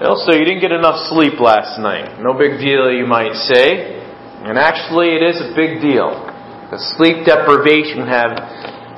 [0.00, 2.24] Well, so you didn't get enough sleep last night.
[2.24, 4.00] No big deal, you might say.
[4.48, 6.16] And actually, it is a big deal.
[6.72, 8.32] The sleep deprivation have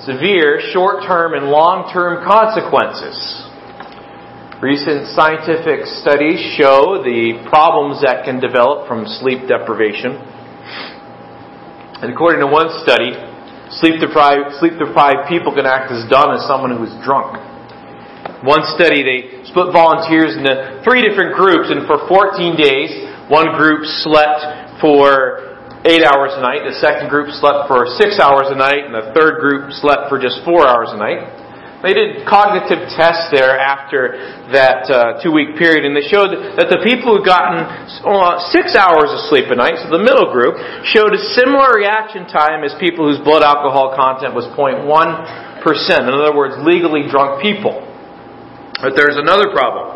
[0.07, 3.19] severe short-term and long-term consequences.
[4.63, 10.23] Recent scientific studies show the problems that can develop from sleep deprivation.
[11.99, 13.11] And according to one study,
[13.83, 17.43] sleep deprived, sleep deprived people can act as dumb as someone who is drunk.
[18.43, 22.91] One study, they split volunteers into three different groups, and for 14 days,
[23.31, 25.53] one group slept for
[25.87, 29.15] eight hours a night, the second group slept for six hours a night, and the
[29.15, 31.23] third group slept for just four hours a night.
[31.83, 34.15] They did cognitive tests there after
[34.55, 38.79] that uh, two week period, and they showed that the people who'd gotten uh, six
[38.79, 40.55] hours of sleep a night, so the middle group,
[40.87, 44.87] showed a similar reaction time as people whose blood alcohol content was 0.1%.
[44.87, 47.83] In other words, legally drunk people.
[48.83, 49.95] But there's another problem.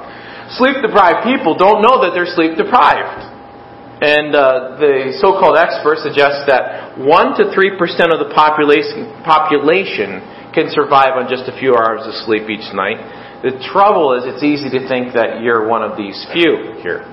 [0.55, 3.35] Sleep deprived people don't know that they're sleep deprived.
[3.99, 7.09] And uh, the so-called experts suggest that 1
[7.43, 7.81] to 3%
[8.15, 10.21] of the population
[10.55, 13.03] can survive on just a few hours of sleep each night.
[13.43, 17.09] The trouble is, it's easy to think that you're one of these few here.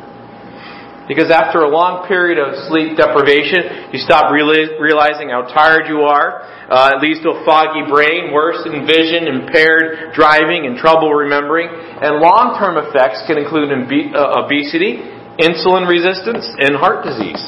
[1.07, 6.47] Because after a long period of sleep deprivation, you stop realizing how tired you are.
[6.71, 11.67] Uh, it leads to a foggy brain, worsened vision, impaired driving, and trouble remembering.
[11.67, 15.03] And long-term effects can include uh, obesity,
[15.43, 17.43] insulin resistance, and heart disease.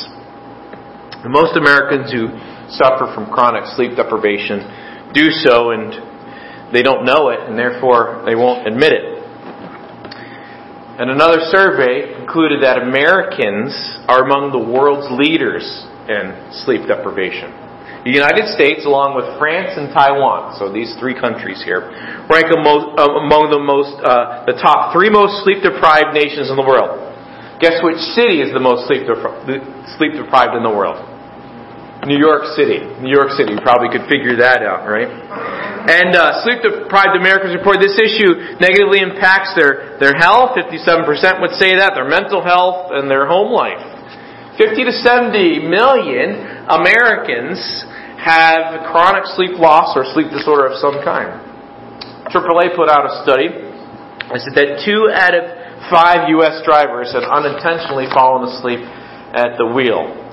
[1.32, 2.28] most Americans who
[2.76, 4.68] suffer from chronic sleep deprivation
[5.16, 5.96] do so and
[6.76, 9.15] they don't know it and therefore they won't admit it.
[10.96, 13.76] And another survey concluded that Americans
[14.08, 15.68] are among the world's leaders
[16.08, 16.32] in
[16.64, 17.52] sleep deprivation.
[18.08, 21.90] The United States, along with France and Taiwan, so these three countries here,
[22.32, 26.96] rank among the most, uh, the top three most sleep deprived nations in the world.
[27.60, 29.04] Guess which city is the most sleep,
[30.00, 31.02] sleep deprived in the world?
[32.06, 32.82] New York City.
[33.02, 33.54] New York City.
[33.54, 35.10] You probably could figure that out, right?
[35.86, 40.58] And uh, sleep deprived Americans report this issue negatively impacts their, their health.
[40.58, 41.06] 57%
[41.42, 41.94] would say that.
[41.94, 43.78] Their mental health and their home life.
[44.58, 47.62] 50 to 70 million Americans
[48.18, 51.38] have chronic sleep loss or sleep disorder of some kind.
[52.34, 53.54] AAA put out a study.
[53.54, 55.44] It said that two out of
[55.94, 56.66] five U.S.
[56.66, 58.82] drivers had unintentionally fallen asleep
[59.38, 60.25] at the wheel.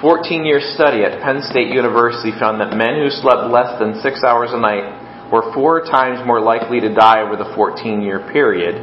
[0.00, 4.22] 14 year study at Penn State University found that men who slept less than six
[4.22, 4.94] hours a night
[5.32, 8.76] were four times more likely to die over the 14 year period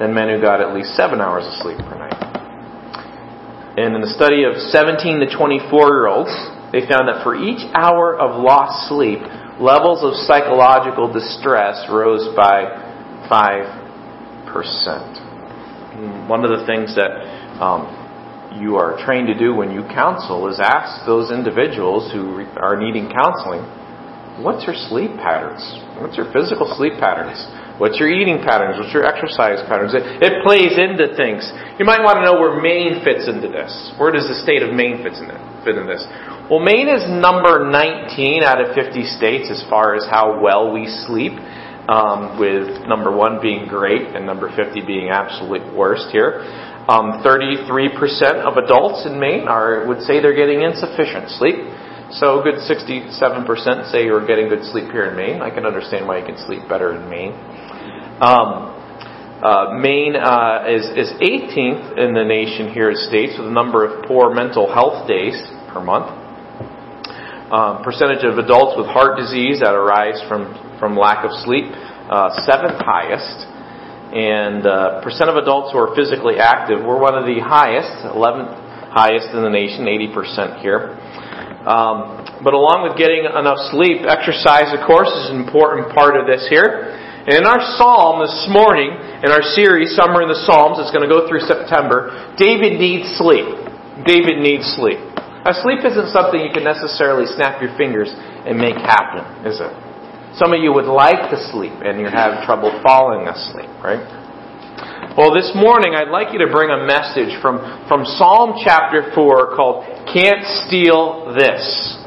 [0.00, 2.18] than men who got at least seven hours of sleep per night.
[3.78, 6.34] And in the study of 17 to 24 year olds,
[6.74, 9.22] they found that for each hour of lost sleep,
[9.62, 12.66] levels of psychological distress rose by
[13.30, 16.26] 5%.
[16.28, 17.14] One of the things that
[17.62, 17.97] um,
[18.60, 23.10] you are trained to do when you counsel is ask those individuals who are needing
[23.10, 23.62] counseling,
[24.42, 25.62] what's your sleep patterns?
[25.98, 27.38] What's your physical sleep patterns?
[27.78, 28.74] What's your eating patterns?
[28.74, 29.94] What's your exercise patterns?
[29.94, 31.46] It, it plays into things.
[31.78, 33.70] You might want to know where Maine fits into this.
[33.98, 36.02] Where does the state of Maine fits in it, fit in this?
[36.50, 40.90] Well, Maine is number 19 out of 50 states as far as how well we
[41.06, 41.38] sleep.
[41.88, 46.44] Um, with number one being great and number 50 being absolute worst here.
[46.88, 51.60] Um, 33% of adults in Maine are would say they're getting insufficient sleep.
[52.16, 55.42] So a good 67% say you're getting good sleep here in Maine.
[55.42, 57.36] I can understand why you can sleep better in Maine.
[58.24, 58.72] Um,
[59.44, 63.84] uh, Maine uh, is, is 18th in the nation here in states with a number
[63.84, 65.36] of poor mental health days
[65.68, 66.08] per month.
[67.52, 72.32] Um, percentage of adults with heart disease that arise from, from lack of sleep, uh,
[72.48, 73.44] seventh highest
[74.12, 78.68] and uh, percent of adults who are physically active, we're one of the highest, 11th
[78.88, 80.96] highest in the nation, 80% here.
[81.68, 86.24] Um, but along with getting enough sleep, exercise, of course, is an important part of
[86.24, 86.96] this here.
[87.28, 88.88] And in our psalm this morning,
[89.20, 93.12] in our series, Summer in the Psalms, it's going to go through September, David needs
[93.20, 93.44] sleep.
[94.08, 94.96] David needs sleep.
[95.44, 99.72] Now, sleep isn't something you can necessarily snap your fingers and make happen, is it?
[100.36, 104.02] Some of you would like to sleep and you're having trouble falling asleep, right?
[105.16, 107.58] Well, this morning I'd like you to bring a message from,
[107.88, 109.82] from Psalm chapter 4 called
[110.12, 111.98] Can't Steal This.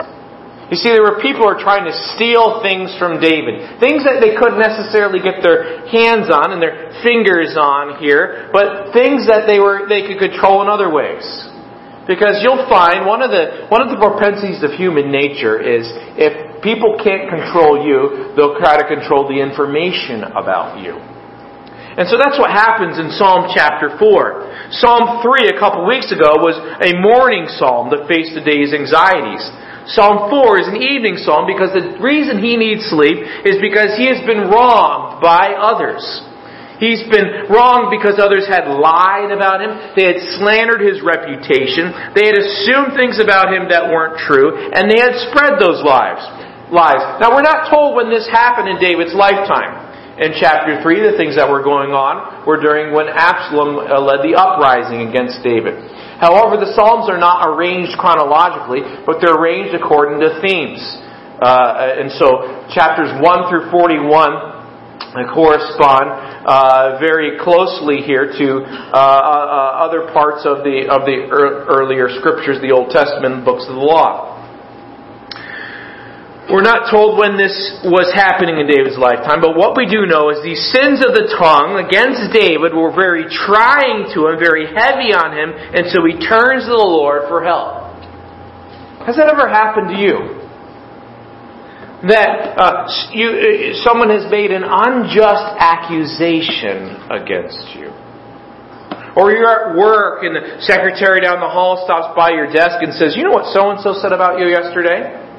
[0.72, 3.84] You see, there were people who were trying to steal things from David.
[3.84, 8.96] Things that they couldn't necessarily get their hands on and their fingers on here, but
[8.96, 11.28] things that they were they could control in other ways.
[12.08, 16.41] Because you'll find one of the one of the propensities of human nature is if
[16.64, 20.98] people can't control you, they'll try to control the information about you.
[21.92, 24.72] And so that's what happens in Psalm chapter 4.
[24.80, 29.44] Psalm 3 a couple weeks ago was a morning psalm that faced the day's anxieties.
[29.92, 34.08] Psalm 4 is an evening psalm because the reason he needs sleep is because he
[34.08, 36.00] has been wronged by others.
[36.80, 39.94] He's been wronged because others had lied about him.
[39.94, 41.94] They had slandered his reputation.
[42.18, 46.41] They had assumed things about him that weren't true, and they had spread those lies.
[46.72, 47.04] Lies.
[47.20, 49.92] Now we're not told when this happened in David's lifetime
[50.22, 54.22] in chapter 3, the things that were going on were during when Absalom uh, led
[54.22, 55.82] the uprising against David.
[56.22, 60.78] However, the Psalms are not arranged chronologically, but they're arranged according to themes.
[61.42, 66.08] Uh, and so, chapters 1 through 41 correspond
[66.46, 72.62] uh, very closely here to uh, uh, other parts of the of the earlier scriptures,
[72.62, 74.41] the Old Testament books of the law.
[76.50, 77.54] We're not told when this
[77.86, 81.30] was happening in David's lifetime, but what we do know is these sins of the
[81.38, 86.18] tongue against David were very trying to him, very heavy on him, and so he
[86.18, 87.94] turns to the Lord for help.
[89.06, 90.18] Has that ever happened to you?
[92.10, 97.94] That uh, you, uh, someone has made an unjust accusation against you.
[99.14, 102.90] Or you're at work and the secretary down the hall stops by your desk and
[102.98, 105.30] says, You know what so and so said about you yesterday?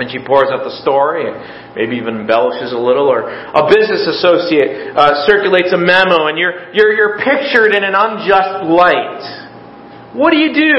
[0.00, 1.36] And she pours out the story and
[1.76, 6.72] maybe even embellishes a little or a business associate uh, circulates a memo and you're,
[6.72, 10.74] you're, you're pictured in an unjust light what do you do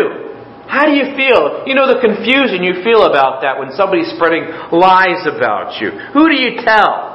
[0.68, 4.50] how do you feel you know the confusion you feel about that when somebody's spreading
[4.73, 7.12] lies about you who do you tell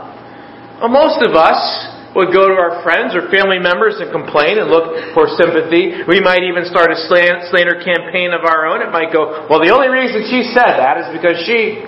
[0.80, 4.72] well, most of us would go to our friends or family members and complain and
[4.72, 6.04] look for sympathy.
[6.08, 8.80] We might even start a slander campaign of our own.
[8.80, 11.84] It might go, well, the only reason she said that is because she.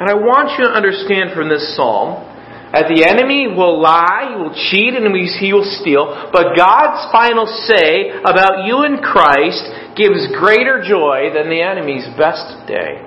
[0.00, 2.24] And I want you to understand from this psalm
[2.72, 7.44] that the enemy will lie, he will cheat, and he will steal, but God's final
[7.68, 9.60] say about you in Christ
[9.98, 13.04] gives greater joy than the enemy's best day.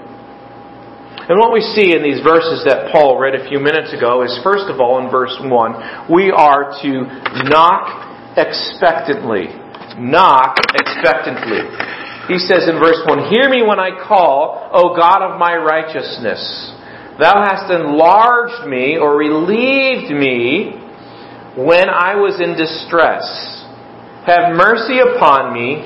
[1.23, 4.35] And what we see in these verses that Paul read a few minutes ago is,
[4.43, 6.91] first of all, in verse 1, we are to
[7.47, 9.47] knock expectantly.
[9.95, 11.63] Knock expectantly.
[12.27, 16.43] He says in verse 1, Hear me when I call, O God of my righteousness.
[17.19, 20.81] Thou hast enlarged me or relieved me
[21.55, 23.21] when I was in distress.
[24.25, 25.85] Have mercy upon me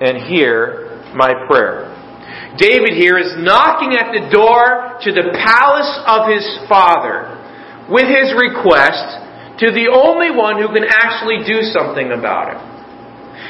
[0.00, 1.90] and hear my prayer.
[2.56, 7.34] David here is knocking at the door to the palace of his father
[7.90, 12.60] with his request to the only one who can actually do something about it.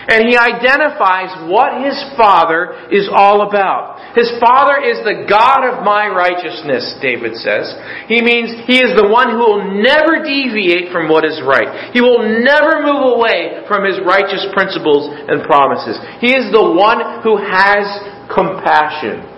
[0.09, 4.01] And he identifies what his father is all about.
[4.17, 7.69] His father is the God of my righteousness, David says.
[8.09, 11.93] He means he is the one who will never deviate from what is right.
[11.93, 16.01] He will never move away from his righteous principles and promises.
[16.25, 17.85] He is the one who has
[18.33, 19.29] compassion.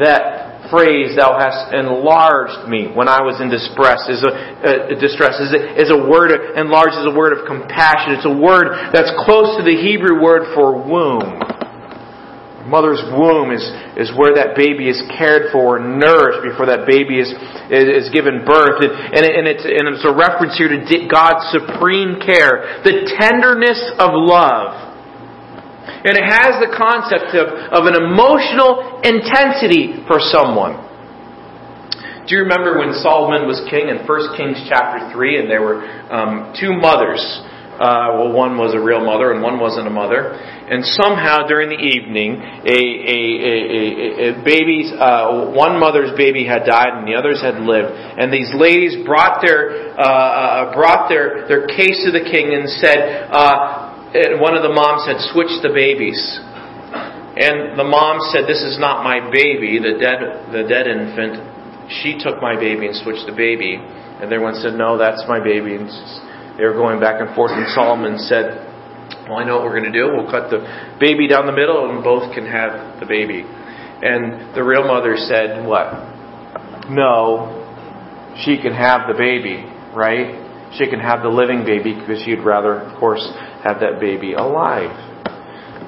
[0.00, 0.39] That
[0.70, 5.52] phrase, thou hast enlarged me when I was in distress, is a, uh, distress, is
[5.52, 8.16] a, is a word, enlarged is a word of compassion.
[8.16, 11.42] It's a word that's close to the Hebrew word for womb.
[12.70, 13.66] Mother's womb is,
[13.98, 17.26] is where that baby is cared for and nourished before that baby is,
[17.66, 18.78] is, is given birth.
[18.78, 20.78] And, and, and, it's, and it's a reference here to
[21.10, 24.89] God's supreme care, the tenderness of love
[26.04, 30.90] and it has the concept of, of an emotional intensity for someone.
[32.30, 35.82] Do you remember when Solomon was king in 1 Kings chapter 3 and there were
[36.12, 37.18] um, two mothers?
[37.80, 40.36] Uh, well, one was a real mother and one wasn't a mother.
[40.36, 42.78] And somehow during the evening, a,
[43.08, 43.56] a, a,
[44.36, 47.88] a baby's, uh, one mother's baby had died and the others had lived.
[47.88, 52.68] And these ladies brought their, uh, uh brought their, their case to the king and
[52.68, 53.79] said, uh,
[54.10, 56.18] Uh, one of the moms had switched the babies.
[57.38, 61.38] And the mom said, This is not my baby, the dead, the dead infant.
[62.02, 63.78] She took my baby and switched the baby.
[63.78, 65.78] And everyone said, No, that's my baby.
[65.78, 65.86] And
[66.58, 67.54] they were going back and forth.
[67.54, 68.66] And Solomon said,
[69.30, 70.10] Well, I know what we're going to do.
[70.10, 70.66] We'll cut the
[70.98, 73.46] baby down the middle and both can have the baby.
[73.46, 75.86] And the real mother said, What?
[76.90, 77.46] No,
[78.42, 79.62] she can have the baby,
[79.94, 80.49] right?
[80.78, 83.26] She can have the living baby because she'd rather, of course,
[83.64, 84.90] have that baby alive.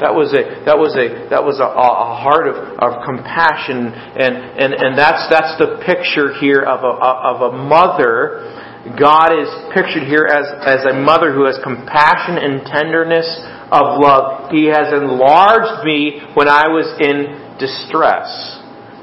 [0.03, 4.35] That was a that was a that was a, a heart of, of compassion, and,
[4.59, 8.51] and, and that's that's the picture here of a of a mother.
[8.99, 13.31] God is pictured here as as a mother who has compassion and tenderness
[13.71, 14.51] of love.
[14.51, 18.27] He has enlarged me when I was in distress.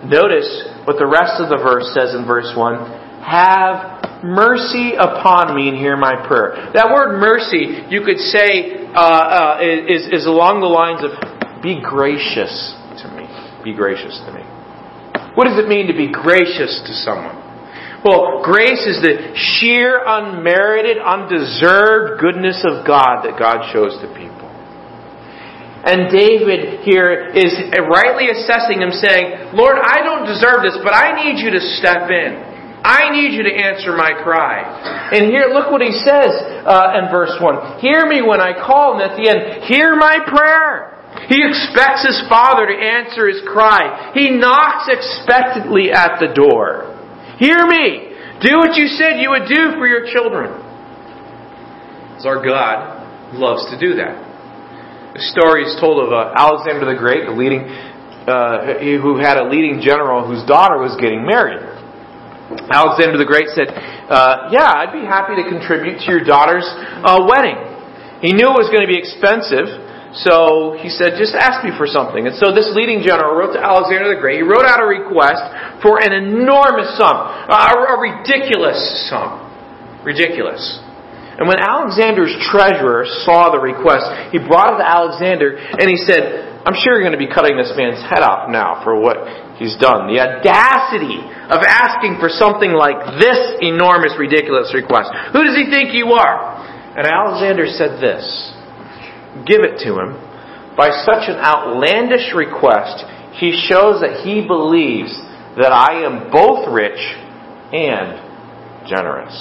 [0.03, 2.75] Notice what the rest of the verse says in verse one:
[3.23, 6.71] Have mercy upon me and hear my prayer.
[6.73, 11.13] That word mercy, you could say, uh, uh, is, is along the lines of
[11.61, 13.27] be gracious to me.
[13.63, 14.43] Be gracious to me.
[15.35, 17.35] What does it mean to be gracious to someone?
[18.03, 24.47] Well, grace is the sheer, unmerited, undeserved goodness of God that God shows to people.
[25.83, 31.23] And David here is rightly assessing him, saying, Lord, I don't deserve this, but I
[31.23, 32.48] need you to step in.
[32.89, 34.65] I need you to answer my cry.
[35.13, 36.33] And here, look what he says
[36.65, 37.85] uh, in verse 1.
[37.85, 40.97] Hear me when I call, and at the end, hear my prayer.
[41.29, 44.09] He expects his father to answer his cry.
[44.17, 46.97] He knocks expectantly at the door.
[47.37, 48.09] Hear me.
[48.41, 50.49] Do what you said you would do for your children.
[52.17, 54.17] As our God loves to do that.
[55.13, 57.69] The story is told of uh, Alexander the Great, the leading,
[58.25, 61.78] uh, who had a leading general whose daughter was getting married.
[62.49, 67.25] Alexander the Great said, uh, "Yeah, I'd be happy to contribute to your daughter's uh,
[67.29, 67.57] wedding."
[68.25, 69.69] He knew it was going to be expensive,
[70.25, 73.61] so he said, "Just ask me for something." And so this leading general wrote to
[73.61, 74.41] Alexander the Great.
[74.41, 75.45] He wrote out a request
[75.85, 79.45] for an enormous sum, a, a ridiculous sum,
[80.01, 80.81] ridiculous.
[81.39, 84.03] And when Alexander's treasurer saw the request,
[84.35, 87.55] he brought it to Alexander and he said, I'm sure you're going to be cutting
[87.55, 89.15] this man's head off now for what
[89.59, 90.07] he's done.
[90.07, 91.19] The audacity
[91.51, 95.11] of asking for something like this enormous, ridiculous request.
[95.35, 96.57] Who does he think you are?
[96.97, 98.23] And Alexander said this
[99.45, 100.17] Give it to him.
[100.79, 103.03] By such an outlandish request,
[103.35, 105.11] he shows that he believes
[105.59, 106.99] that I am both rich
[107.75, 109.35] and generous.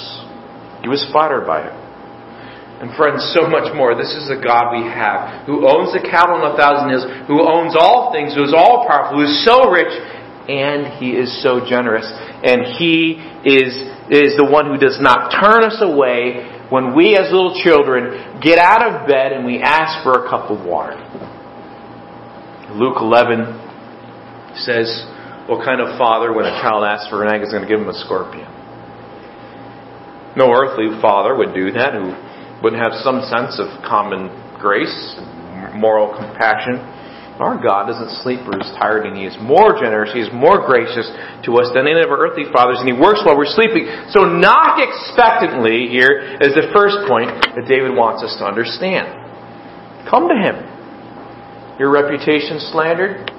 [0.81, 1.78] He was flattered by it.
[2.79, 3.91] And friends, so much more.
[3.91, 7.43] This is the God we have, who owns the cattle on a thousand hills, who
[7.43, 9.91] owns all things, who is all powerful, who is so rich,
[10.47, 12.07] and he is so generous.
[12.07, 13.75] And he is,
[14.07, 18.57] is the one who does not turn us away when we as little children get
[18.57, 20.95] out of bed and we ask for a cup of water.
[22.79, 24.87] Luke 11 says,
[25.49, 27.81] what kind of father, when a child asks for an egg, is going to give
[27.81, 28.47] him a scorpion?
[30.37, 32.13] No earthly father would do that who
[32.61, 34.27] wouldn't have some sense of common
[34.59, 35.15] grace,
[35.75, 36.79] moral compassion.
[37.39, 40.59] Our God doesn't sleep or is tired, and He is more generous, He is more
[40.67, 41.07] gracious
[41.47, 43.87] to us than any of our earthly fathers, and He works while we're sleeping.
[44.11, 49.07] So knock expectantly here is the first point that David wants us to understand.
[50.11, 50.67] Come to Him.
[51.79, 53.31] Your reputation slandered,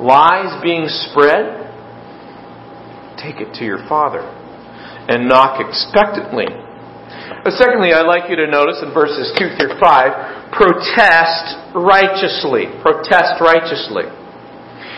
[0.00, 1.60] lies being spread,
[3.20, 4.24] take it to your Father.
[5.08, 6.48] And knock expectantly
[7.44, 12.68] but secondly, I'd like you to notice in verses 2 through 5, protest righteously.
[12.82, 14.08] Protest righteously.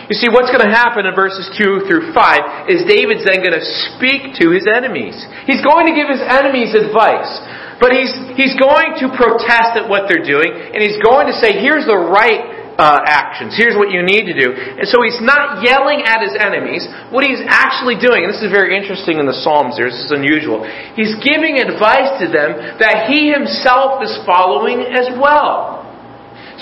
[0.09, 3.53] You see, what's going to happen in verses 2 through 5 is David's then going
[3.53, 5.13] to speak to his enemies.
[5.45, 7.29] He's going to give his enemies advice.
[7.77, 11.61] But he's, he's going to protest at what they're doing, and he's going to say,
[11.61, 13.59] here's the right uh, actions.
[13.59, 14.55] Here's what you need to do.
[14.55, 16.87] And so he's not yelling at his enemies.
[17.11, 20.15] What he's actually doing, and this is very interesting in the Psalms here, this is
[20.15, 20.63] unusual,
[20.95, 25.83] he's giving advice to them that he himself is following as well.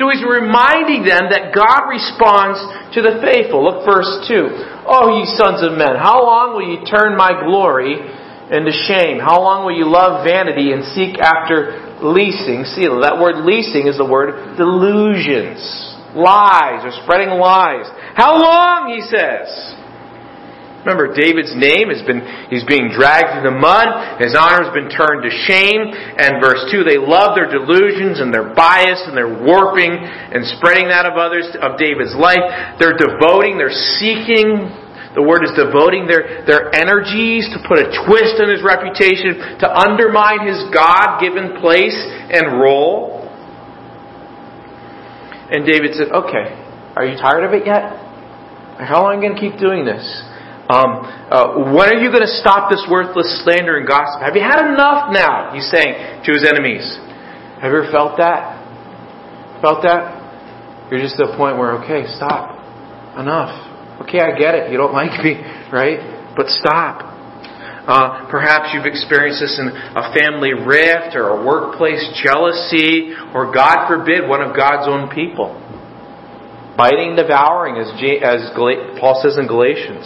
[0.01, 2.61] So he's reminding them that God responds
[2.97, 3.61] to the faithful.
[3.61, 4.89] Look verse 2.
[4.89, 9.21] Oh, ye sons of men, how long will you turn my glory into shame?
[9.21, 12.65] How long will you love vanity and seek after leasing?
[12.65, 17.85] See, that word leasing is the word delusions lies or spreading lies.
[18.17, 19.77] How long, he says.
[20.87, 24.23] Remember, David's name has been, he's being dragged through the mud.
[24.23, 25.83] His honor has been turned to shame.
[25.91, 30.87] And verse 2, they love their delusions and their bias and their warping and spreading
[30.87, 32.39] that of others, of David's life.
[32.79, 34.71] They're devoting, they're seeking,
[35.17, 39.67] the word is devoting their, their energies to put a twist on his reputation, to
[39.67, 41.97] undermine his God given place
[42.29, 43.16] and role.
[45.51, 46.45] And David said, Okay,
[46.95, 48.07] are you tired of it yet?
[48.77, 50.03] How long are you going to keep doing this?
[50.67, 50.99] Um,
[51.31, 54.19] uh, when are you going to stop this worthless slander and gossip?
[54.19, 55.55] Have you had enough now?
[55.55, 56.83] He's saying to his enemies.
[57.63, 58.59] Have you ever felt that?
[59.63, 60.91] Felt that?
[60.91, 62.59] You're just at the point where, okay, stop.
[63.17, 64.03] Enough.
[64.03, 64.69] Okay, I get it.
[64.69, 65.39] You don't like me,
[65.71, 66.35] right?
[66.35, 67.16] But stop.
[67.87, 73.87] Uh, perhaps you've experienced this in a family rift or a workplace jealousy or, God
[73.87, 75.55] forbid, one of God's own people.
[76.75, 80.03] Biting, devouring, as, G- as Gal- Paul says in Galatians.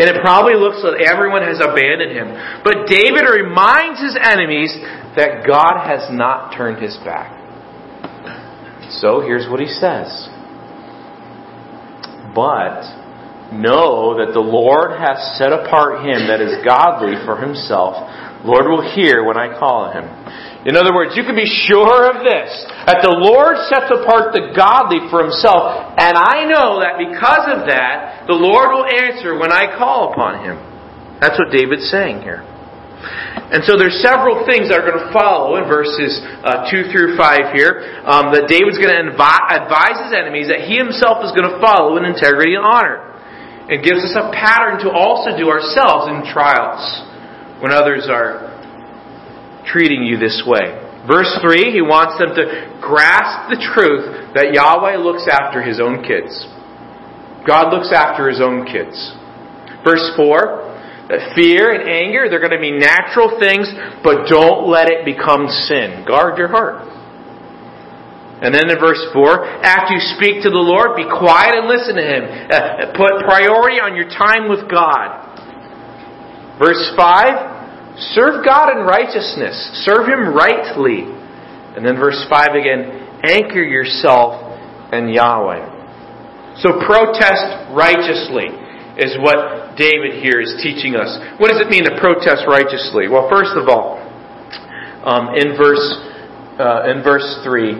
[0.00, 2.32] And it probably looks like everyone has abandoned him.
[2.64, 4.72] But David reminds his enemies
[5.14, 7.36] that God has not turned his back.
[8.98, 10.08] So here's what he says.
[12.34, 13.03] But
[13.52, 17.98] Know that the Lord hath set apart him that is godly for himself.
[18.44, 20.04] Lord will hear when I call him.
[20.64, 22.48] In other words, you can be sure of this,
[22.88, 27.68] that the Lord sets apart the godly for himself, and I know that because of
[27.68, 30.56] that, the Lord will answer when I call upon him.
[31.20, 32.40] That's what David's saying here.
[33.52, 37.20] And so there's several things that are going to follow in verses uh, 2 through
[37.20, 41.46] 5 here um, that David's going to advise his enemies that he himself is going
[41.46, 43.13] to follow in integrity and honor.
[43.68, 46.84] It gives us a pattern to also do ourselves in trials
[47.64, 48.52] when others are
[49.64, 50.84] treating you this way.
[51.08, 52.44] Verse 3, he wants them to
[52.80, 56.32] grasp the truth that Yahweh looks after his own kids.
[57.44, 58.96] God looks after his own kids.
[59.84, 63.68] Verse 4, that fear and anger, they're going to be natural things,
[64.00, 66.04] but don't let it become sin.
[66.08, 66.88] Guard your heart.
[68.44, 71.96] And then in verse 4, after you speak to the Lord, be quiet and listen
[71.96, 72.22] to Him.
[72.28, 75.24] Uh, put priority on your time with God.
[76.60, 79.56] Verse 5, Serve God in righteousness.
[79.88, 81.08] Serve Him rightly.
[81.72, 84.36] And then verse 5 again, anchor yourself
[84.92, 86.60] in Yahweh.
[86.60, 88.52] So protest righteously
[89.00, 91.16] is what David here is teaching us.
[91.40, 93.08] What does it mean to protest righteously?
[93.08, 94.04] Well, first of all,
[95.00, 96.12] um, in verse
[96.58, 97.74] uh, in verse three,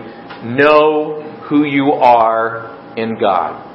[0.45, 3.65] know who you are in God.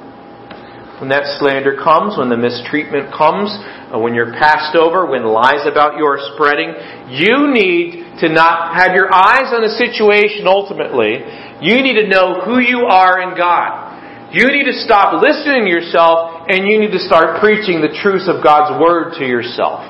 [1.01, 3.49] When that slander comes, when the mistreatment comes,
[3.89, 6.77] uh, when you're passed over, when lies about you are spreading,
[7.09, 11.25] you need to not have your eyes on the situation ultimately.
[11.65, 13.89] You need to know who you are in God.
[14.29, 18.29] You need to stop listening to yourself and you need to start preaching the truth
[18.29, 19.83] of God's Word to yourself.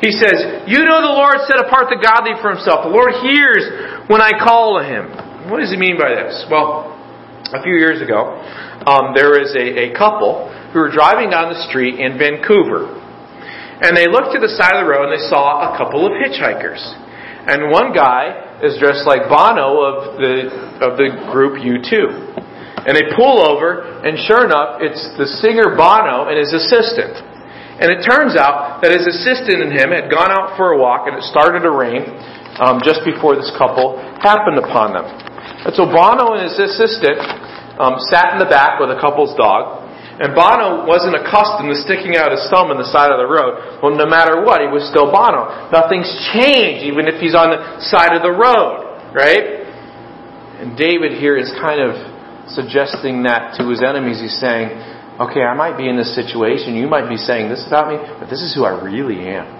[0.00, 2.88] He says, You know the Lord set apart the godly for himself.
[2.88, 5.25] The Lord hears when I call to him.
[5.46, 6.42] What does he mean by this?
[6.50, 6.90] Well,
[7.54, 8.34] a few years ago,
[8.90, 12.90] um, there was a, a couple who were driving down the street in Vancouver.
[13.78, 16.18] And they looked to the side of the road and they saw a couple of
[16.18, 16.82] hitchhikers.
[17.46, 20.34] And one guy is dressed like Bono of the,
[20.82, 21.94] of the group U2.
[22.82, 27.22] And they pull over, and sure enough, it's the singer Bono and his assistant.
[27.78, 31.06] And it turns out that his assistant and him had gone out for a walk,
[31.06, 32.02] and it started to rain
[32.58, 35.35] um, just before this couple happened upon them.
[35.64, 37.22] And so Bono and his assistant
[37.80, 39.84] um, sat in the back with a couple's dog.
[40.16, 43.84] And Bono wasn't accustomed to sticking out his thumb on the side of the road.
[43.84, 45.68] Well, no matter what, he was still Bono.
[45.68, 49.68] Nothing's changed, even if he's on the side of the road, right?
[50.56, 51.92] And David here is kind of
[52.48, 54.16] suggesting that to his enemies.
[54.16, 54.72] He's saying,
[55.20, 56.80] okay, I might be in this situation.
[56.80, 59.55] You might be saying this about me, but this is who I really am.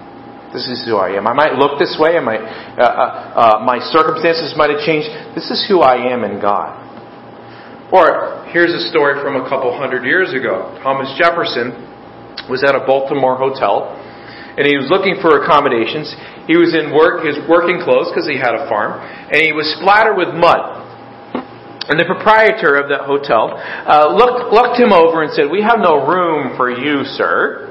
[0.57, 1.29] This is who I am.
[1.29, 2.17] I might look this way.
[2.17, 5.05] I might, uh, uh, uh, my circumstances might have changed.
[5.37, 6.81] This is who I am in God.
[7.93, 10.73] Or here's a story from a couple hundred years ago.
[10.81, 11.77] Thomas Jefferson
[12.49, 13.93] was at a Baltimore hotel
[14.57, 16.09] and he was looking for accommodations.
[16.49, 19.69] He was in work, his working clothes because he had a farm, and he was
[19.77, 20.73] splattered with mud.
[21.85, 25.77] And the proprietor of that hotel uh, looked, looked him over and said, We have
[25.77, 27.69] no room for you, sir.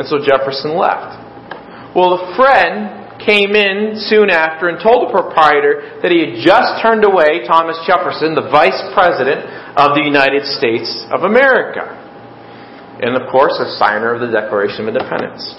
[0.00, 1.23] And so Jefferson left.
[1.94, 6.82] Well, a friend came in soon after and told the proprietor that he had just
[6.82, 9.46] turned away Thomas Jefferson, the vice president
[9.78, 11.86] of the United States of America.
[12.98, 15.54] And of course, a signer of the Declaration of Independence.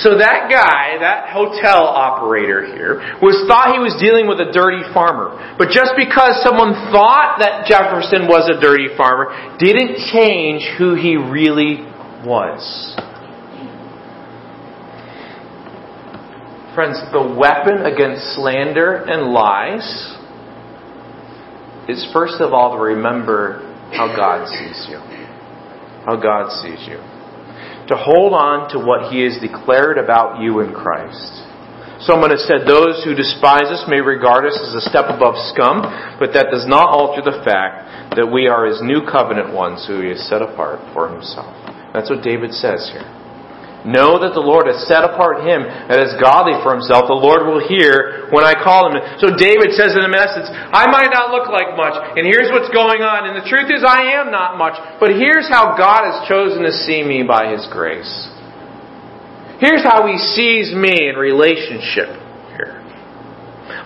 [0.00, 4.84] So that guy, that hotel operator here, was thought he was dealing with a dirty
[4.92, 5.32] farmer.
[5.56, 11.16] But just because someone thought that Jefferson was a dirty farmer didn't change who he
[11.16, 11.84] really
[12.24, 12.60] was.
[16.78, 19.82] Friends, the weapon against slander and lies
[21.90, 25.02] is first of all to remember how God sees you.
[26.06, 27.02] How God sees you.
[27.90, 31.42] To hold on to what He has declared about you in Christ.
[32.06, 35.82] Someone has said, Those who despise us may regard us as a step above scum,
[36.22, 39.98] but that does not alter the fact that we are His new covenant ones who
[39.98, 41.50] He has set apart for Himself.
[41.90, 43.02] That's what David says here.
[43.88, 47.08] Know that the Lord has set apart him that is godly for himself.
[47.08, 49.00] The Lord will hear when I call him.
[49.16, 52.68] So David says in the message, I might not look like much, and here's what's
[52.68, 53.24] going on.
[53.24, 56.72] And the truth is I am not much, but here's how God has chosen to
[56.84, 58.12] see me by his grace.
[59.56, 62.12] Here's how he sees me in relationship
[62.52, 62.84] here.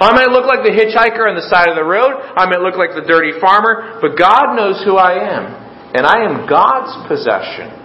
[0.02, 2.18] I might look like the hitchhiker on the side of the road.
[2.34, 5.62] I might look like the dirty farmer, but God knows who I am.
[5.94, 7.81] And I am God's possession.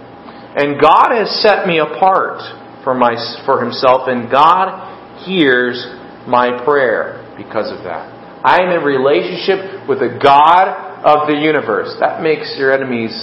[0.58, 2.42] And God has set me apart
[2.82, 3.14] for, my,
[3.46, 5.86] for Himself, and God hears
[6.26, 8.10] my prayer because of that.
[8.42, 11.94] I am in relationship with the God of the universe.
[12.02, 13.14] That makes your enemies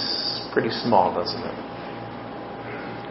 [0.52, 1.56] pretty small, doesn't it?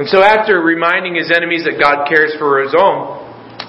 [0.01, 3.21] And so after reminding his enemies that God cares for his own,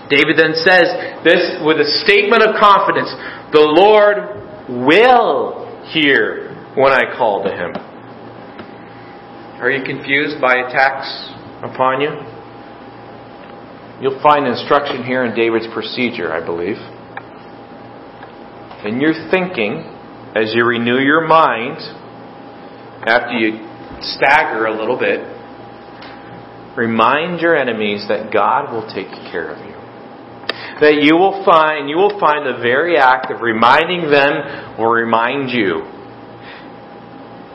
[0.08, 3.12] David then says this with a statement of confidence
[3.52, 7.85] The Lord will hear when I call to him.
[9.58, 11.08] Are you confused by attacks
[11.64, 12.12] upon you?
[14.02, 16.76] You'll find instruction here in David's procedure, I believe.
[18.84, 19.80] In your thinking,
[20.36, 21.78] as you renew your mind,
[23.08, 23.64] after you
[24.02, 25.24] stagger a little bit,
[26.76, 29.72] remind your enemies that God will take care of you.
[30.84, 35.48] That you will find, you will find the very act of reminding them will remind
[35.48, 35.95] you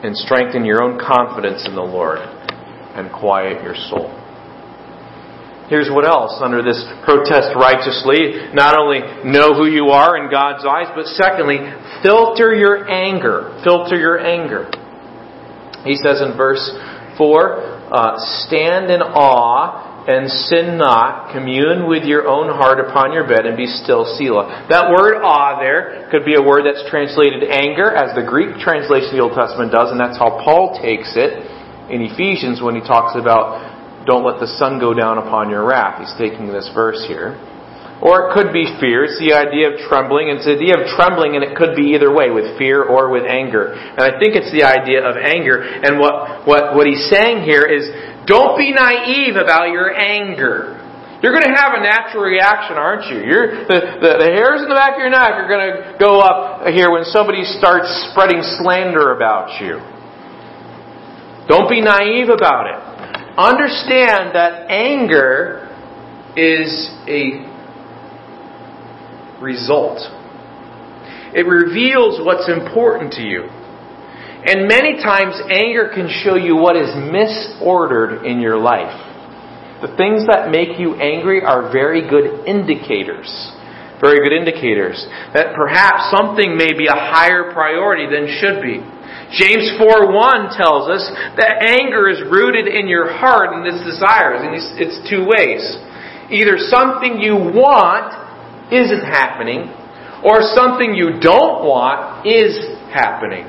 [0.02, 4.10] and strengthen your own confidence in the Lord and quiet your soul.
[5.68, 8.52] Here's what else under this protest righteously.
[8.52, 11.58] Not only know who you are in God's eyes, but secondly,
[12.02, 13.58] filter your anger.
[13.64, 14.68] Filter your anger.
[15.84, 16.60] He says in verse
[17.16, 21.32] 4, uh, stand in awe and sin not.
[21.32, 24.66] Commune with your own heart upon your bed and be still, Selah.
[24.68, 29.14] That word awe there could be a word that's translated anger, as the Greek translation
[29.14, 31.46] of the Old Testament does, and that's how Paul takes it
[31.90, 33.72] in Ephesians when he talks about
[34.06, 36.02] don't let the sun go down upon your wrath.
[36.02, 37.38] He's taking this verse here.
[38.02, 39.06] Or it could be fear.
[39.06, 40.26] It's the idea of trembling.
[40.26, 43.22] It's the idea of trembling, and it could be either way, with fear or with
[43.22, 43.78] anger.
[43.78, 45.62] And I think it's the idea of anger.
[45.62, 47.86] And what, what, what he's saying here is,
[48.26, 50.82] don't be naive about your anger.
[51.22, 53.22] You're going to have a natural reaction, aren't you?
[53.22, 56.18] You're, the, the, the hairs in the back of your neck are going to go
[56.18, 59.78] up here when somebody starts spreading slander about you.
[61.46, 62.82] Don't be naive about it.
[63.38, 65.70] Understand that anger
[66.34, 67.51] is a
[69.42, 69.98] result.
[71.34, 73.50] It reveals what's important to you.
[74.44, 78.94] And many times, anger can show you what is misordered in your life.
[79.82, 83.30] The things that make you angry are very good indicators.
[84.02, 84.98] Very good indicators
[85.30, 88.82] that perhaps something may be a higher priority than should be.
[89.30, 91.06] James 4:1 tells us
[91.38, 95.62] that anger is rooted in your heart and its desires, and it's two ways.
[96.30, 98.10] Either something you want
[98.72, 99.68] isn't happening,
[100.24, 102.56] or something you don't want is
[102.88, 103.44] happening.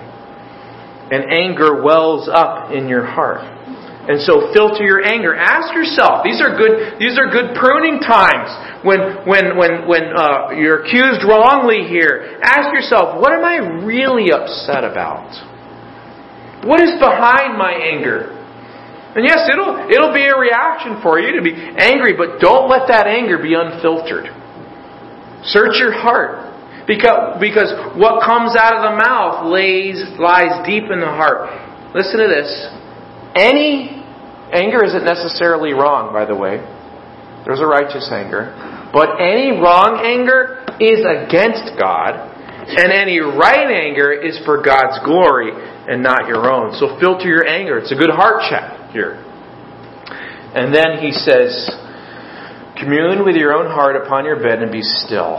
[1.12, 3.46] And anger wells up in your heart.
[4.04, 5.32] And so filter your anger.
[5.36, 6.28] Ask yourself.
[6.28, 7.00] These are good.
[7.00, 8.52] These are good pruning times
[8.84, 12.40] when when when when uh, you're accused wrongly here.
[12.44, 15.32] Ask yourself, what am I really upset about?
[16.68, 18.36] What is behind my anger?
[19.16, 22.90] And yes, it'll it'll be a reaction for you to be angry, but don't let
[22.90, 24.28] that anger be unfiltered.
[25.46, 26.52] Search your heart.
[26.88, 31.48] Because, because what comes out of the mouth lays, lies deep in the heart.
[31.96, 32.50] Listen to this.
[33.36, 34.04] Any
[34.52, 36.60] anger isn't necessarily wrong, by the way.
[37.46, 38.52] There's a righteous anger.
[38.92, 42.20] But any wrong anger is against God,
[42.68, 46.76] and any right anger is for God's glory and not your own.
[46.76, 47.80] So filter your anger.
[47.80, 49.24] It's a good heart check here.
[50.56, 51.72] And then he says,
[52.80, 55.38] Commune with your own heart upon your bed and be still.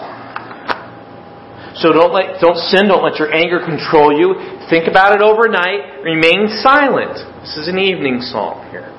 [1.83, 4.39] So don't let, don't sin, don't let your anger control you.
[4.71, 6.07] Think about it overnight.
[6.07, 7.19] Remain silent.
[7.43, 8.95] This is an evening psalm here.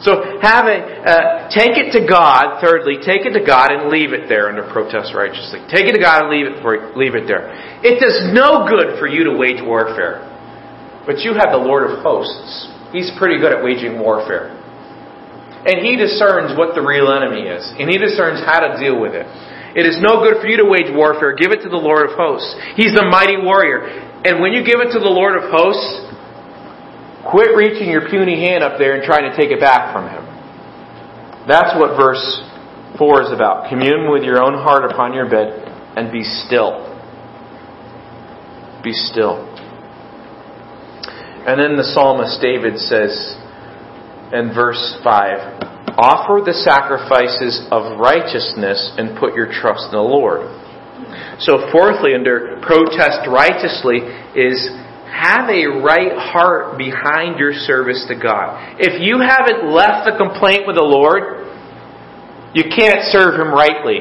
[0.00, 4.14] So have a, uh, take it to God, thirdly, take it to God and leave
[4.14, 5.60] it there under protest righteously.
[5.68, 7.50] Take it to God and leave it, for, leave it there.
[7.84, 10.24] It does no good for you to wage warfare.
[11.04, 12.72] But you have the Lord of hosts.
[12.92, 14.57] He's pretty good at waging warfare.
[15.68, 17.60] And he discerns what the real enemy is.
[17.76, 19.28] And he discerns how to deal with it.
[19.76, 21.36] It is no good for you to wage warfare.
[21.36, 22.56] Give it to the Lord of hosts.
[22.72, 23.84] He's the mighty warrior.
[24.24, 26.08] And when you give it to the Lord of hosts,
[27.28, 30.24] quit reaching your puny hand up there and trying to take it back from him.
[31.44, 32.24] That's what verse
[32.96, 33.68] 4 is about.
[33.68, 35.52] Commune with your own heart upon your bed
[36.00, 36.88] and be still.
[38.82, 39.44] Be still.
[41.44, 43.36] And then the psalmist David says,
[44.32, 50.46] and verse 5 Offer the sacrifices of righteousness and put your trust in the Lord.
[51.42, 54.06] So, fourthly, under protest righteously,
[54.38, 54.62] is
[55.10, 58.78] have a right heart behind your service to God.
[58.78, 61.50] If you haven't left the complaint with the Lord,
[62.54, 63.98] you can't serve Him rightly.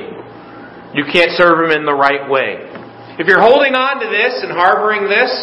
[0.93, 2.61] You can't serve Him in the right way.
[3.17, 5.33] If you're holding on to this and harboring this,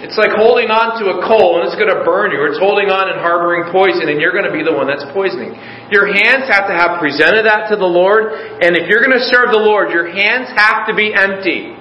[0.00, 2.40] it's like holding on to a coal and it's going to burn you.
[2.48, 5.52] It's holding on and harboring poison and you're going to be the one that's poisoning.
[5.92, 8.32] Your hands have to have presented that to the Lord.
[8.64, 11.76] And if you're going to serve the Lord, your hands have to be empty.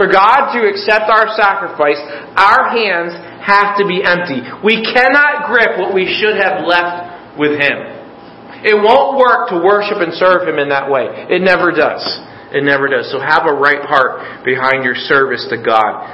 [0.00, 2.00] For God to accept our sacrifice,
[2.32, 3.12] our hands
[3.44, 4.40] have to be empty.
[4.64, 7.76] We cannot grip what we should have left with Him.
[8.64, 11.04] It won't work to worship and serve Him in that way.
[11.28, 12.00] It never does.
[12.48, 13.12] It never does.
[13.12, 16.08] So have a right heart behind your service to God.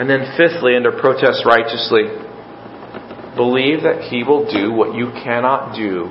[0.00, 2.08] And then fifthly, and to protest righteously,
[3.36, 6.08] believe that He will do what you cannot do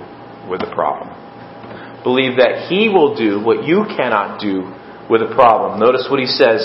[0.47, 1.09] with a problem.
[2.03, 4.69] Believe that He will do what you cannot do
[5.09, 5.79] with a problem.
[5.79, 6.61] Notice what He says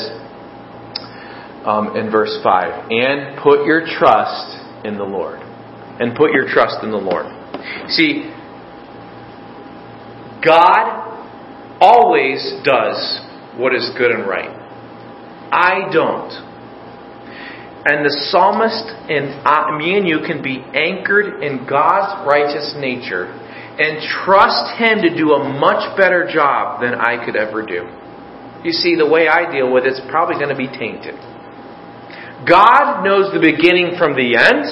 [1.65, 5.41] um, in verse 5 and put your trust in the Lord.
[5.41, 7.25] And put your trust in the Lord.
[7.89, 8.29] See,
[10.45, 11.09] God
[11.81, 12.99] always does
[13.57, 14.51] what is good and right.
[15.51, 16.54] I don't.
[17.85, 23.29] And the psalmist and I, me and you can be anchored in God's righteous nature
[23.29, 27.85] and trust Him to do a much better job than I could ever do.
[28.65, 31.21] You see, the way I deal with it's probably going to be tainted.
[32.49, 34.65] God knows the beginning from the end.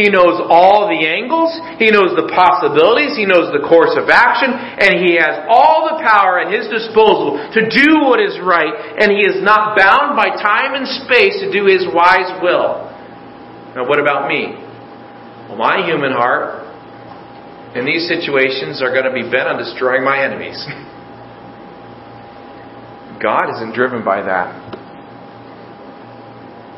[0.00, 1.52] He knows all the angles.
[1.76, 3.20] He knows the possibilities.
[3.20, 4.48] He knows the course of action.
[4.48, 8.72] And He has all the power at His disposal to do what is right.
[8.72, 12.88] And He is not bound by time and space to do His wise will.
[13.76, 14.56] Now, what about me?
[15.52, 16.64] Well, my human heart
[17.76, 20.56] in these situations are going to be bent on destroying my enemies.
[23.20, 24.79] God isn't driven by that.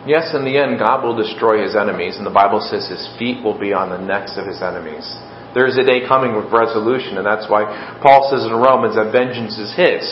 [0.03, 3.39] Yes, in the end, God will destroy his enemies, and the Bible says his feet
[3.39, 5.07] will be on the necks of his enemies.
[5.55, 7.71] There is a day coming with resolution, and that's why
[8.03, 10.03] Paul says in Romans that vengeance is his.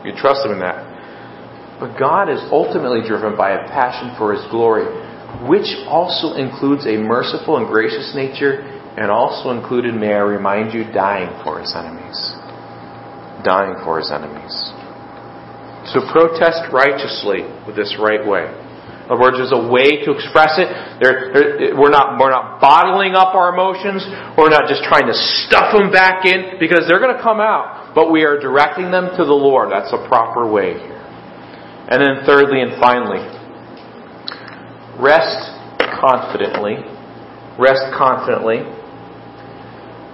[0.00, 0.88] You trust him in that.
[1.76, 4.88] But God is ultimately driven by a passion for his glory,
[5.44, 8.64] which also includes a merciful and gracious nature,
[8.96, 12.16] and also included, may I remind you, dying for his enemies.
[13.44, 14.54] Dying for his enemies.
[15.92, 18.48] So protest righteously with this right way.
[19.10, 20.70] Other words, there's a way to express it.
[21.74, 24.06] We're, not, we're not bottling up our emotions.
[24.38, 27.92] We're not just trying to stuff them back in because they're going to come out.
[27.94, 29.74] But we are directing them to the Lord.
[29.74, 30.78] That's a proper way.
[31.90, 33.20] And then thirdly and finally,
[35.02, 35.50] rest
[35.98, 36.78] confidently.
[37.58, 38.62] Rest confidently.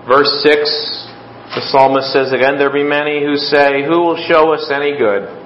[0.09, 0.57] Verse 6,
[1.55, 5.38] the psalmist says again, There be many who say, Who will show us any good?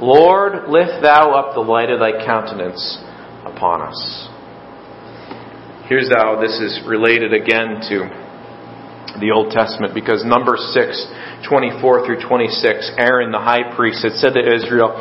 [0.00, 2.98] Lord, lift thou up the light of thy countenance
[3.44, 4.28] upon us.
[5.88, 8.06] Here's how this is related again to
[9.18, 14.38] the Old Testament because number 6, 24 through 26, Aaron the high priest had said
[14.38, 14.94] to Israel,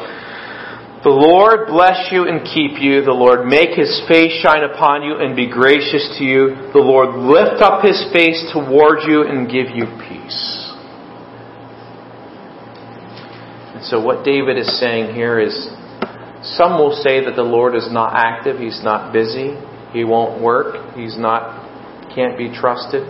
[1.06, 3.06] The Lord bless you and keep you.
[3.06, 6.74] The Lord make his face shine upon you and be gracious to you.
[6.74, 10.67] The Lord lift up his face toward you and give you peace.
[13.90, 15.54] So what David is saying here is
[16.58, 19.58] some will say that the Lord is not active, he's not busy,
[19.92, 21.68] he won't work, he's not
[22.18, 23.06] can't be trusted.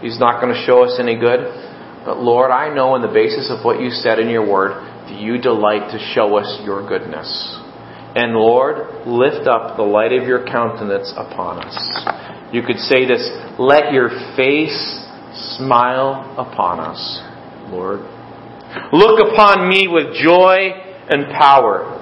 [0.00, 1.52] He's not going to show us any good.
[2.04, 5.20] But Lord, I know on the basis of what you said in your word that
[5.20, 7.28] you delight to show us your goodness.
[8.16, 11.76] And Lord, lift up the light of your countenance upon us.
[12.52, 13.20] You could say this,
[13.58, 14.80] let your face
[15.56, 17.20] smile upon us,
[17.70, 18.00] Lord.
[18.92, 20.70] Look upon me with joy
[21.08, 21.98] and power.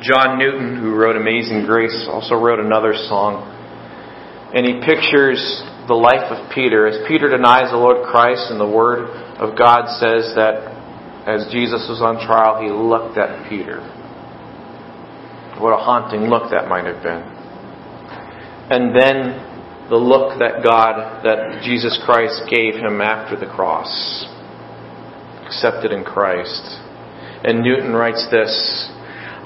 [0.00, 3.52] John Newton, who wrote Amazing Grace, also wrote another song.
[4.54, 5.40] And he pictures
[5.88, 9.86] the life of Peter as Peter denies the Lord Christ, and the Word of God
[9.98, 10.72] says that
[11.26, 13.80] as Jesus was on trial, he looked at Peter.
[15.58, 17.24] What a haunting look that might have been.
[18.70, 19.45] And then
[19.88, 23.90] the look that God, that Jesus Christ gave him after the cross.
[25.46, 26.82] Accepted in Christ.
[27.46, 28.50] And Newton writes this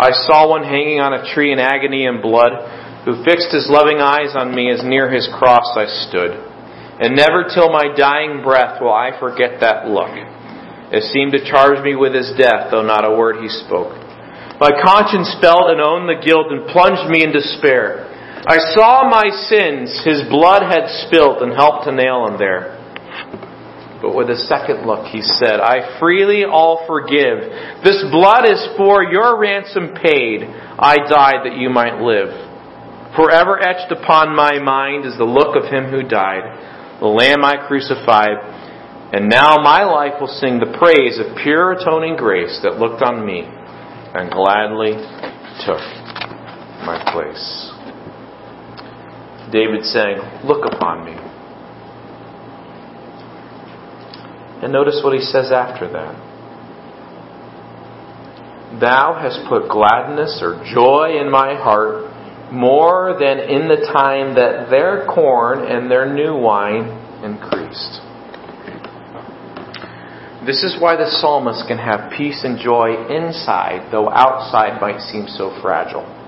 [0.00, 2.56] I saw one hanging on a tree in agony and blood,
[3.04, 6.32] who fixed his loving eyes on me as near his cross I stood.
[7.00, 10.12] And never till my dying breath will I forget that look.
[10.92, 13.92] It seemed to charge me with his death, though not a word he spoke.
[14.60, 18.09] My conscience felt and owned the guilt and plunged me in despair.
[18.46, 22.80] I saw my sins his blood had spilt and helped to nail him there.
[24.00, 27.84] But with a second look, he said, I freely all forgive.
[27.84, 30.48] This blood is for your ransom paid.
[30.80, 32.32] I died that you might live.
[33.14, 37.66] Forever etched upon my mind is the look of him who died, the Lamb I
[37.68, 38.40] crucified.
[39.12, 43.26] And now my life will sing the praise of pure atoning grace that looked on
[43.26, 44.96] me and gladly
[45.66, 45.84] took
[46.88, 47.79] my place.
[49.52, 51.12] David saying, Look upon me.
[54.62, 56.30] And notice what he says after that.
[58.80, 62.10] Thou hast put gladness or joy in my heart
[62.52, 66.84] more than in the time that their corn and their new wine
[67.24, 68.00] increased.
[70.46, 75.26] This is why the psalmist can have peace and joy inside, though outside might seem
[75.28, 76.19] so fragile.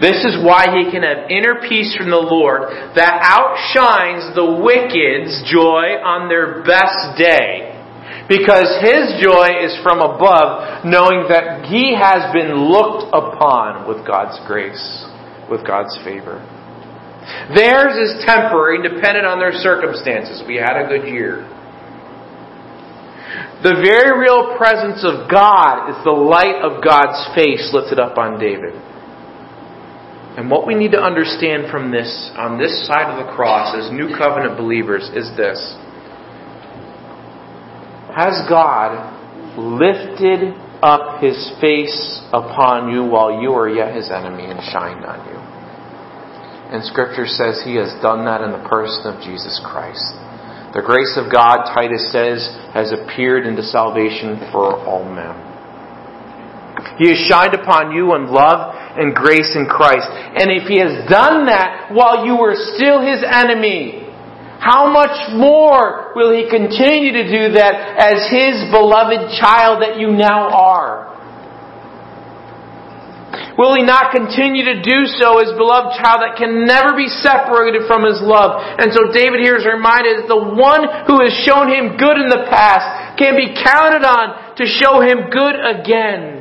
[0.00, 5.42] This is why he can have inner peace from the Lord that outshines the wicked's
[5.50, 7.74] joy on their best day.
[8.30, 14.38] Because his joy is from above, knowing that he has been looked upon with God's
[14.46, 14.78] grace,
[15.50, 16.38] with God's favor.
[17.56, 20.44] Theirs is temporary, dependent on their circumstances.
[20.46, 21.42] We had a good year.
[23.64, 28.38] The very real presence of God is the light of God's face lifted up on
[28.38, 28.76] David.
[30.38, 33.90] And what we need to understand from this, on this side of the cross, as
[33.90, 35.58] new covenant believers, is this.
[38.14, 39.02] Has God
[39.58, 45.26] lifted up his face upon you while you are yet his enemy and shined on
[45.26, 45.38] you?
[46.70, 50.06] And Scripture says he has done that in the person of Jesus Christ.
[50.70, 52.46] The grace of God, Titus says,
[52.78, 55.34] has appeared into salvation for all men.
[57.02, 60.06] He has shined upon you in love and grace in Christ.
[60.10, 64.04] And if He has done that while you were still His enemy,
[64.58, 70.10] how much more will He continue to do that as His beloved child that you
[70.10, 71.08] now are?
[73.58, 77.90] Will he not continue to do so as beloved child that can never be separated
[77.90, 78.62] from his love?
[78.78, 82.30] And so David here is reminded that the one who has shown him good in
[82.30, 86.38] the past can be counted on to show him good again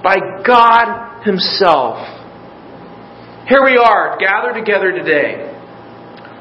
[0.00, 2.00] by God himself.
[3.48, 5.48] Here we are, gathered together today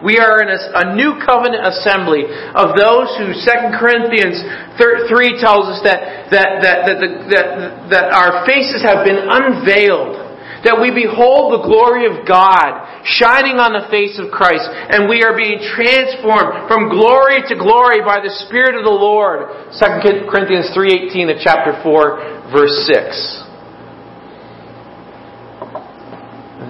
[0.03, 4.37] we are in a, a, new covenant assembly of those who 2 Corinthians
[4.77, 6.99] 3 tells us that, that, that, that,
[7.33, 7.47] that,
[7.89, 10.25] that our faces have been unveiled.
[10.65, 15.21] That we behold the glory of God shining on the face of Christ, and we
[15.21, 19.53] are being transformed from glory to glory by the Spirit of the Lord.
[19.77, 23.46] 2 Corinthians 3.18 of chapter 4, verse 6.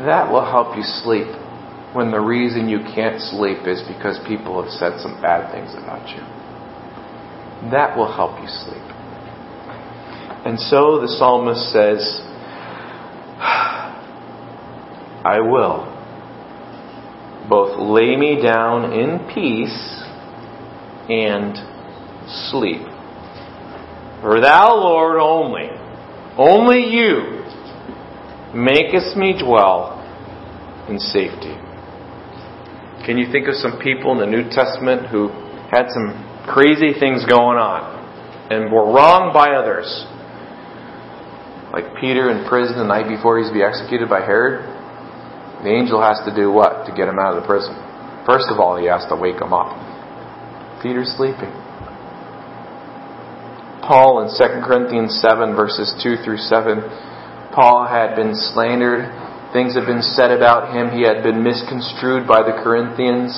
[0.07, 1.27] That will help you sleep
[1.93, 6.07] when the reason you can't sleep is because people have said some bad things about
[6.07, 6.23] you.
[7.71, 8.87] That will help you sleep.
[10.45, 12.21] And so the psalmist says,
[15.27, 15.91] I will
[17.49, 20.05] both lay me down in peace
[21.09, 21.57] and
[22.49, 22.87] sleep.
[24.21, 25.67] For thou, Lord, only,
[26.37, 27.43] only you,
[28.55, 29.96] makest me dwell
[30.89, 31.55] in safety.
[33.05, 35.29] Can you think of some people in the New Testament who
[35.71, 36.15] had some
[36.47, 37.83] crazy things going on
[38.51, 39.87] and were wronged by others?
[41.71, 44.63] Like Peter in prison the night before he's to be executed by Herod.
[45.63, 47.75] The angel has to do what to get him out of the prison?
[48.27, 49.71] First of all, he has to wake him up.
[50.83, 51.51] Peter's sleeping.
[53.87, 56.83] Paul in 2 Corinthians 7, verses 2 through 7,
[57.55, 59.07] Paul had been slandered
[59.53, 60.91] Things have been said about him.
[60.91, 63.31] He had been misconstrued by the Corinthians.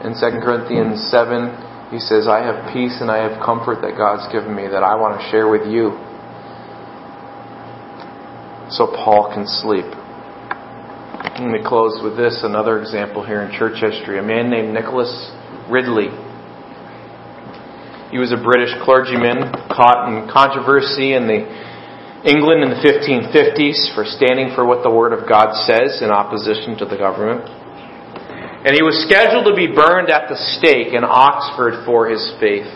[0.00, 4.24] In 2 Corinthians 7, he says, I have peace and I have comfort that God's
[4.32, 6.00] given me that I want to share with you.
[8.72, 9.84] So Paul can sleep.
[11.40, 14.18] Let me close with this another example here in church history.
[14.18, 15.10] A man named Nicholas
[15.68, 16.08] Ridley.
[18.10, 21.44] He was a British clergyman caught in controversy in the
[22.20, 26.76] England in the 1550s for standing for what the Word of God says in opposition
[26.76, 27.48] to the government.
[28.60, 32.68] And he was scheduled to be burned at the stake in Oxford for his faith.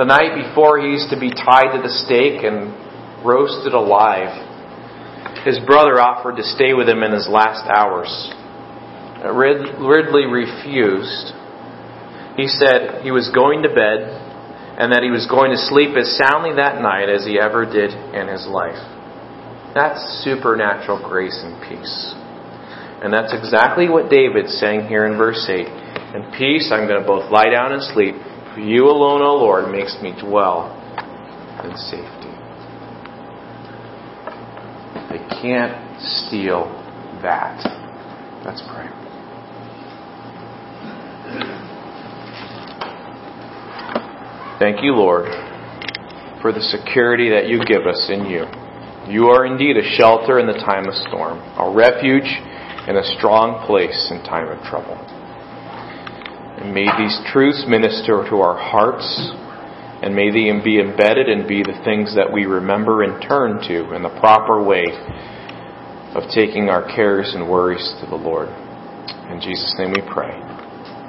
[0.00, 2.72] The night before he used to be tied to the stake and
[3.20, 4.32] roasted alive,
[5.44, 8.08] his brother offered to stay with him in his last hours.
[9.28, 11.36] Ridley refused.
[12.40, 14.25] He said he was going to bed
[14.76, 17.92] and that he was going to sleep as soundly that night as he ever did
[18.12, 18.76] in his life.
[19.72, 22.14] That's supernatural grace and peace.
[23.00, 25.66] And that's exactly what David's saying here in verse 8.
[26.16, 28.14] In peace I'm going to both lie down and sleep,
[28.54, 30.72] for you alone, O Lord, makes me dwell
[31.64, 32.32] in safety.
[35.12, 36.68] They can't steal
[37.22, 37.60] that.
[38.44, 38.88] Let's pray.
[44.58, 45.28] Thank you, Lord,
[46.40, 48.48] for the security that you give us in you.
[49.06, 52.26] You are indeed a shelter in the time of storm, a refuge
[52.88, 54.96] and a strong place in time of trouble.
[56.56, 59.04] And may these truths minister to our hearts
[60.02, 63.94] And may they be embedded and be the things that we remember and turn to
[63.94, 64.84] in the proper way
[66.14, 68.48] of taking our cares and worries to the Lord.
[69.30, 70.32] In Jesus' name we pray.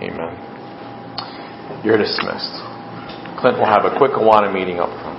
[0.03, 0.39] Amen.
[1.83, 2.66] You're dismissed.
[3.37, 5.16] Clint will have a quick Awana meeting up front.